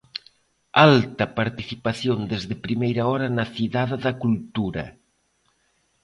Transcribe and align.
Alta 0.89 1.25
participación 1.39 2.17
desde 2.31 2.55
primeira 2.67 3.03
hora 3.11 3.27
na 3.37 3.45
Cidade 3.55 3.95
da 4.05 4.13
Cultura. 4.23 4.85